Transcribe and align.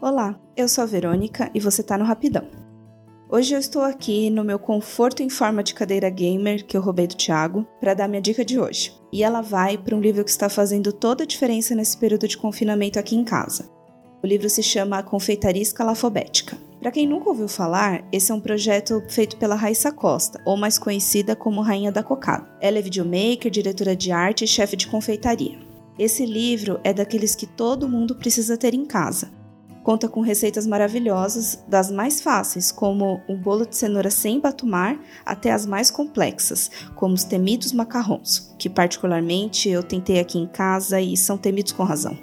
Olá, 0.00 0.38
eu 0.56 0.68
sou 0.68 0.84
a 0.84 0.86
Verônica 0.86 1.50
e 1.52 1.58
você 1.58 1.82
tá 1.82 1.98
no 1.98 2.04
Rapidão. 2.04 2.46
Hoje 3.28 3.52
eu 3.52 3.58
estou 3.58 3.82
aqui 3.82 4.30
no 4.30 4.44
meu 4.44 4.56
conforto 4.56 5.24
em 5.24 5.28
forma 5.28 5.60
de 5.60 5.74
cadeira 5.74 6.08
gamer 6.08 6.64
que 6.64 6.76
eu 6.76 6.80
roubei 6.80 7.08
do 7.08 7.16
Thiago 7.16 7.66
para 7.80 7.94
dar 7.94 8.06
minha 8.06 8.22
dica 8.22 8.44
de 8.44 8.60
hoje. 8.60 8.94
E 9.12 9.24
ela 9.24 9.40
vai 9.40 9.76
para 9.76 9.96
um 9.96 10.00
livro 10.00 10.22
que 10.22 10.30
está 10.30 10.48
fazendo 10.48 10.92
toda 10.92 11.24
a 11.24 11.26
diferença 11.26 11.74
nesse 11.74 11.98
período 11.98 12.28
de 12.28 12.38
confinamento 12.38 12.96
aqui 12.96 13.16
em 13.16 13.24
casa. 13.24 13.68
O 14.22 14.26
livro 14.26 14.48
se 14.48 14.62
chama 14.62 15.02
Confeitaria 15.02 15.62
Escalafobética. 15.62 16.56
Para 16.78 16.92
quem 16.92 17.04
nunca 17.04 17.30
ouviu 17.30 17.48
falar, 17.48 18.06
esse 18.12 18.30
é 18.30 18.34
um 18.36 18.40
projeto 18.40 19.02
feito 19.08 19.36
pela 19.36 19.56
Raíssa 19.56 19.90
Costa, 19.90 20.40
ou 20.46 20.56
mais 20.56 20.78
conhecida 20.78 21.34
como 21.34 21.60
Rainha 21.60 21.90
da 21.90 22.04
Cocada. 22.04 22.48
Ela 22.60 22.78
é 22.78 22.82
videomaker, 22.82 23.50
diretora 23.50 23.96
de 23.96 24.12
arte 24.12 24.44
e 24.44 24.48
chefe 24.48 24.76
de 24.76 24.86
confeitaria. 24.86 25.58
Esse 25.98 26.24
livro 26.24 26.78
é 26.84 26.94
daqueles 26.94 27.34
que 27.34 27.48
todo 27.48 27.88
mundo 27.88 28.14
precisa 28.14 28.56
ter 28.56 28.74
em 28.74 28.84
casa, 28.84 29.36
Conta 29.88 30.06
com 30.06 30.20
receitas 30.20 30.66
maravilhosas, 30.66 31.64
das 31.66 31.90
mais 31.90 32.20
fáceis, 32.20 32.70
como 32.70 33.22
um 33.26 33.34
bolo 33.34 33.64
de 33.64 33.74
cenoura 33.74 34.10
sem 34.10 34.38
batumar, 34.38 35.00
até 35.24 35.50
as 35.50 35.64
mais 35.64 35.90
complexas, 35.90 36.70
como 36.94 37.14
os 37.14 37.24
temidos 37.24 37.72
macarrons, 37.72 38.54
que 38.58 38.68
particularmente 38.68 39.70
eu 39.70 39.82
tentei 39.82 40.20
aqui 40.20 40.38
em 40.38 40.46
casa 40.46 41.00
e 41.00 41.16
são 41.16 41.38
temidos 41.38 41.72
com 41.72 41.84
razão. 41.84 42.18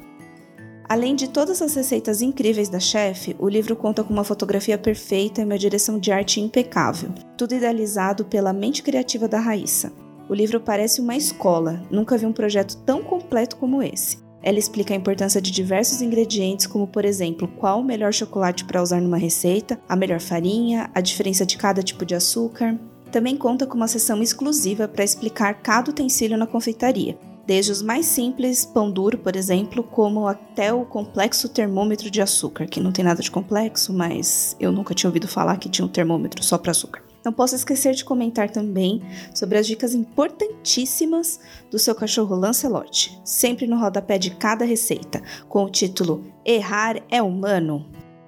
Além 0.88 1.16
de 1.16 1.28
todas 1.28 1.60
as 1.60 1.74
receitas 1.74 2.22
incríveis 2.22 2.70
da 2.70 2.80
chefe, 2.80 3.36
o 3.40 3.50
livro 3.50 3.76
conta 3.76 4.04
com 4.04 4.14
uma 4.14 4.24
fotografia 4.24 4.78
perfeita 4.78 5.42
e 5.42 5.44
uma 5.44 5.58
direção 5.58 5.98
de 5.98 6.12
arte 6.12 6.40
impecável, 6.40 7.10
tudo 7.36 7.56
idealizado 7.56 8.26
pela 8.26 8.54
mente 8.54 8.84
criativa 8.84 9.28
da 9.28 9.40
Raíssa. 9.40 9.92
O 10.30 10.36
livro 10.36 10.60
parece 10.60 11.02
uma 11.02 11.16
escola, 11.16 11.82
nunca 11.90 12.16
vi 12.16 12.28
um 12.28 12.32
projeto 12.32 12.78
tão 12.86 13.02
completo 13.02 13.56
como 13.56 13.82
esse. 13.82 14.24
Ela 14.46 14.60
explica 14.60 14.94
a 14.94 14.98
importância 14.98 15.42
de 15.42 15.50
diversos 15.50 16.04
ingredientes, 16.04 16.68
como 16.68 16.86
por 16.86 17.04
exemplo, 17.04 17.48
qual 17.48 17.80
o 17.80 17.84
melhor 17.84 18.14
chocolate 18.14 18.64
para 18.64 18.80
usar 18.80 19.02
numa 19.02 19.18
receita, 19.18 19.80
a 19.90 19.96
melhor 19.96 20.22
farinha, 20.22 20.88
a 20.94 21.02
diferença 21.02 21.44
de 21.44 21.58
cada 21.58 21.82
tipo 21.82 22.06
de 22.06 22.14
açúcar. 22.14 22.80
Também 23.12 23.36
conta 23.36 23.66
com 23.66 23.76
uma 23.76 23.88
seção 23.88 24.22
exclusiva 24.22 24.88
para 24.88 25.04
explicar 25.04 25.56
cada 25.64 25.90
utensílio 25.90 26.38
na 26.38 26.46
confeitaria, 26.46 27.18
desde 27.48 27.72
os 27.72 27.82
mais 27.82 28.06
simples, 28.06 28.66
pão 28.66 28.92
duro, 28.92 29.18
por 29.18 29.36
exemplo, 29.36 29.82
como 29.82 30.28
até 30.28 30.72
o 30.72 30.86
complexo 30.86 31.50
termômetro 31.50 32.12
de 32.12 32.22
açúcar, 32.22 32.68
que 32.68 32.80
não 32.80 32.92
tem 32.92 33.04
nada 33.04 33.24
de 33.24 33.32
complexo, 33.32 33.92
mas 33.92 34.56
eu 34.60 34.72
nunca 34.72 34.94
tinha 34.94 35.10
ouvido 35.10 35.28
falar 35.28 35.58
que 35.58 35.70
tinha 35.70 35.86
um 35.86 35.90
termômetro 35.90 36.44
só 36.44 36.56
para 36.56 36.70
açúcar. 36.70 37.05
Não 37.26 37.34
posso 37.34 37.56
esquecer 37.56 37.96
de 37.96 38.06
comentar 38.06 38.52
também 38.52 39.02
sobre 39.34 39.58
as 39.58 39.66
dicas 39.66 39.96
importantíssimas 39.96 41.40
do 41.72 41.80
seu 41.80 41.96
cachorro 41.96 42.36
Lancelot, 42.36 43.20
sempre 43.26 43.66
no 43.66 43.80
rodapé 43.80 44.20
de 44.20 44.30
cada 44.30 44.64
receita, 44.64 45.24
com 45.50 45.64
o 45.64 45.70
título 45.70 46.24
Errar 46.46 47.02
é 47.10 47.24
Humano, 47.24 47.84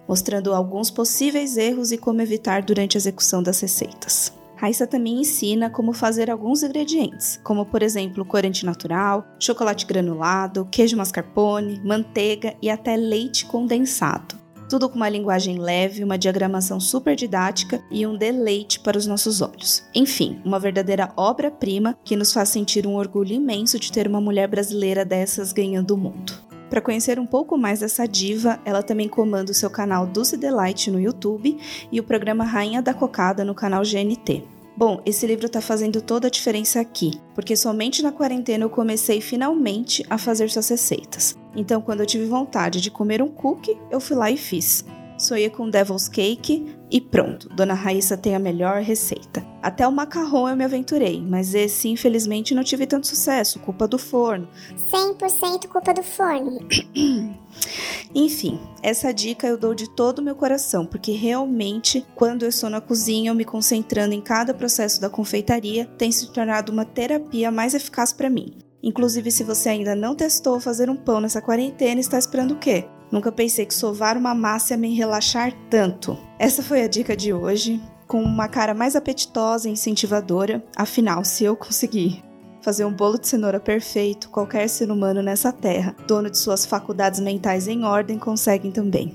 mostrando 0.07 0.51
alguns 0.51 0.89
possíveis 0.89 1.57
erros 1.57 1.91
e 1.91 1.97
como 1.97 2.23
evitar 2.23 2.63
durante 2.63 2.97
a 2.97 2.99
execução 2.99 3.43
das 3.43 3.59
receitas. 3.59 4.33
Raíssa 4.55 4.87
também 4.87 5.21
ensina 5.21 5.69
como 5.69 5.93
fazer 5.93 6.31
alguns 6.31 6.63
ingredientes, 6.63 7.39
como 7.43 7.67
por 7.67 7.83
exemplo 7.83 8.25
corante 8.25 8.65
natural, 8.65 9.23
chocolate 9.39 9.85
granulado, 9.85 10.67
queijo 10.71 10.97
mascarpone, 10.97 11.79
manteiga 11.85 12.55
e 12.59 12.67
até 12.67 12.95
leite 12.95 13.45
condensado 13.45 14.46
tudo 14.69 14.89
com 14.89 14.95
uma 14.95 15.09
linguagem 15.09 15.57
leve, 15.57 16.03
uma 16.03 16.17
diagramação 16.17 16.79
super 16.79 17.15
didática 17.15 17.81
e 17.89 18.05
um 18.05 18.17
deleite 18.17 18.79
para 18.79 18.97
os 18.97 19.07
nossos 19.07 19.41
olhos. 19.41 19.83
Enfim, 19.93 20.41
uma 20.43 20.59
verdadeira 20.59 21.11
obra-prima 21.15 21.97
que 22.03 22.15
nos 22.15 22.33
faz 22.33 22.49
sentir 22.49 22.85
um 22.85 22.95
orgulho 22.95 23.33
imenso 23.33 23.79
de 23.79 23.91
ter 23.91 24.07
uma 24.07 24.21
mulher 24.21 24.47
brasileira 24.47 25.05
dessas 25.05 25.51
ganhando 25.51 25.91
o 25.91 25.97
mundo. 25.97 26.33
Para 26.69 26.81
conhecer 26.81 27.17
um 27.17 27.25
pouco 27.25 27.57
mais 27.57 27.79
dessa 27.79 28.05
diva, 28.05 28.59
ela 28.65 28.83
também 28.83 29.07
comanda 29.07 29.51
o 29.51 29.55
seu 29.55 29.69
canal 29.69 30.05
Dulce 30.05 30.35
Delight 30.35 30.91
no 30.91 30.99
YouTube 30.99 31.57
e 31.89 31.99
o 31.99 32.03
programa 32.03 32.43
Rainha 32.43 32.81
da 32.81 32.93
Cocada 32.93 33.45
no 33.45 33.55
canal 33.55 33.83
GNT. 33.83 34.56
Bom, 34.77 35.01
esse 35.07 35.25
livro 35.25 35.47
está 35.47 35.59
fazendo 35.59 36.03
toda 36.03 36.27
a 36.27 36.29
diferença 36.29 36.79
aqui, 36.79 37.19
porque 37.33 37.55
somente 37.55 38.03
na 38.03 38.11
quarentena 38.11 38.63
eu 38.63 38.69
comecei 38.69 39.19
finalmente 39.19 40.05
a 40.07 40.19
fazer 40.19 40.51
suas 40.51 40.69
receitas. 40.69 41.35
Então, 41.55 41.81
quando 41.81 42.01
eu 42.01 42.05
tive 42.05 42.25
vontade 42.25 42.79
de 42.79 42.91
comer 42.91 43.19
um 43.19 43.27
cookie, 43.27 43.75
eu 43.89 43.99
fui 43.99 44.15
lá 44.15 44.29
e 44.29 44.37
fiz. 44.37 44.85
Sonhei 45.17 45.49
com 45.49 45.69
Devil's 45.69 46.07
Cake 46.07 46.77
e 46.91 47.01
pronto, 47.01 47.49
Dona 47.49 47.73
Raíssa 47.73 48.15
tem 48.15 48.35
a 48.35 48.39
melhor 48.39 48.81
receita. 48.81 49.45
Até 49.61 49.87
o 49.87 49.91
macarrão 49.91 50.47
eu 50.47 50.55
me 50.55 50.63
aventurei, 50.63 51.19
mas 51.19 51.53
esse 51.53 51.89
infelizmente 51.89 52.53
não 52.53 52.63
tive 52.63 52.85
tanto 52.85 53.07
sucesso, 53.07 53.59
culpa 53.59 53.87
do 53.87 53.97
forno. 53.97 54.47
100% 54.91 55.67
culpa 55.67 55.93
do 55.93 56.03
forno. 56.03 56.59
Enfim, 58.15 58.59
essa 58.81 59.11
dica 59.11 59.47
eu 59.47 59.57
dou 59.57 59.73
de 59.73 59.89
todo 59.89 60.19
o 60.19 60.23
meu 60.23 60.35
coração, 60.35 60.85
porque 60.85 61.11
realmente, 61.11 62.05
quando 62.15 62.43
eu 62.43 62.49
estou 62.49 62.69
na 62.69 62.79
cozinha, 62.79 63.31
eu 63.31 63.35
me 63.35 63.43
concentrando 63.43 64.13
em 64.13 64.21
cada 64.21 64.53
processo 64.53 65.01
da 65.01 65.09
confeitaria, 65.09 65.85
tem 65.97 66.11
se 66.11 66.31
tornado 66.31 66.71
uma 66.71 66.85
terapia 66.85 67.51
mais 67.51 67.73
eficaz 67.73 68.13
para 68.13 68.29
mim. 68.29 68.53
Inclusive, 68.81 69.31
se 69.31 69.43
você 69.43 69.69
ainda 69.69 69.95
não 69.95 70.15
testou 70.15 70.59
fazer 70.59 70.89
um 70.89 70.95
pão 70.95 71.19
nessa 71.19 71.41
quarentena, 71.41 71.99
está 71.99 72.17
esperando 72.17 72.51
o 72.53 72.57
quê? 72.57 72.85
Nunca 73.11 73.31
pensei 73.31 73.65
que 73.65 73.73
sovar 73.73 74.17
uma 74.17 74.35
massa 74.35 74.73
ia 74.73 74.77
me 74.77 74.95
relaxar 74.95 75.53
tanto. 75.69 76.17
Essa 76.37 76.61
foi 76.61 76.81
a 76.81 76.87
dica 76.87 77.15
de 77.15 77.33
hoje, 77.33 77.81
com 78.07 78.21
uma 78.21 78.47
cara 78.47 78.73
mais 78.73 78.95
apetitosa 78.95 79.69
e 79.69 79.71
incentivadora. 79.71 80.63
Afinal, 80.75 81.23
se 81.23 81.43
eu 81.43 81.55
conseguir 81.55 82.23
fazer 82.61 82.85
um 82.85 82.93
bolo 82.93 83.17
de 83.17 83.27
cenoura 83.27 83.59
perfeito, 83.59 84.29
qualquer 84.29 84.67
ser 84.67 84.91
humano 84.91 85.21
nessa 85.21 85.53
terra, 85.53 85.95
dono 86.07 86.29
de 86.29 86.37
suas 86.37 86.65
faculdades 86.65 87.19
mentais 87.19 87.67
em 87.67 87.83
ordem, 87.83 88.19
conseguem 88.19 88.71
também. 88.71 89.13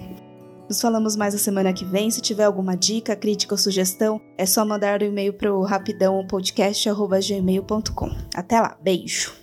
Nos 0.68 0.80
falamos 0.80 1.16
mais 1.16 1.34
a 1.34 1.38
semana 1.38 1.72
que 1.72 1.84
vem. 1.84 2.10
Se 2.10 2.20
tiver 2.22 2.44
alguma 2.44 2.74
dica, 2.74 3.14
crítica 3.14 3.52
ou 3.52 3.58
sugestão, 3.58 4.18
é 4.38 4.46
só 4.46 4.64
mandar 4.64 5.02
o 5.02 5.04
um 5.04 5.08
e-mail 5.08 5.34
para 5.34 5.52
o 5.52 5.62
rapidãopodcast.gmail.com. 5.62 8.10
Até 8.34 8.58
lá, 8.58 8.74
beijo! 8.80 9.41